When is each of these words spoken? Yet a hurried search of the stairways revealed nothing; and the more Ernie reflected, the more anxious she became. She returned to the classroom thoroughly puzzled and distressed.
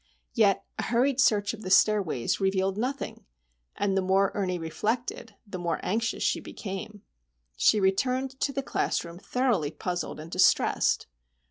Yet 0.33 0.65
a 0.79 0.83
hurried 0.85 1.19
search 1.19 1.53
of 1.53 1.61
the 1.61 1.69
stairways 1.69 2.39
revealed 2.39 2.75
nothing; 2.75 3.23
and 3.75 3.95
the 3.95 4.01
more 4.01 4.31
Ernie 4.33 4.57
reflected, 4.57 5.35
the 5.45 5.59
more 5.59 5.79
anxious 5.83 6.23
she 6.23 6.39
became. 6.39 7.03
She 7.55 7.79
returned 7.79 8.39
to 8.39 8.51
the 8.51 8.63
classroom 8.63 9.19
thoroughly 9.19 9.69
puzzled 9.69 10.19
and 10.19 10.31
distressed. 10.31 11.05